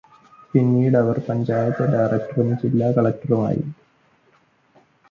പിന്നീട് 0.53 0.97
അവര് 0.97 1.21
പഞ്ചായത്ത് 1.27 1.83
ഡയറക്റ്ററും 1.85 2.49
ജില്ലാ 2.55 2.91
കലക്റ്ററും 2.91 3.47
ആയി. 3.47 3.63